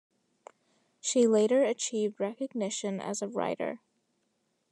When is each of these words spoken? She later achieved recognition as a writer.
She 0.99 1.27
later 1.27 1.63
achieved 1.63 2.19
recognition 2.19 2.99
as 2.99 3.21
a 3.21 3.27
writer. 3.27 3.81